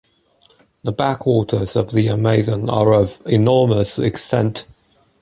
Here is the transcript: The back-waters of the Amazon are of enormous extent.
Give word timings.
The 0.83 0.91
back-waters 0.93 1.75
of 1.75 1.91
the 1.91 2.09
Amazon 2.09 2.71
are 2.71 2.91
of 2.91 3.21
enormous 3.27 3.99
extent. 3.99 4.65